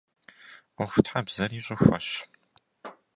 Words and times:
Ӏуэхутхьэбзэри 0.75 1.59
щӀыхуэщ. 1.65 2.07